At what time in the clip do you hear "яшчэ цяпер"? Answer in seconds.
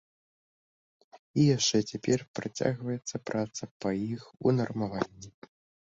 1.57-2.19